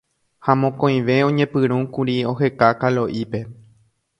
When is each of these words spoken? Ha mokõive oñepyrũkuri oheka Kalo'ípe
Ha 0.45 0.53
mokõive 0.61 1.17
oñepyrũkuri 1.27 2.15
oheka 2.33 2.73
Kalo'ípe 2.81 3.39